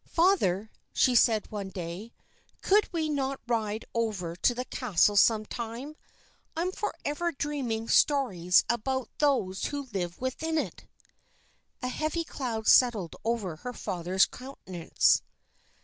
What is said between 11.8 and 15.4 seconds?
A heavy cloud settled over her father's countenance.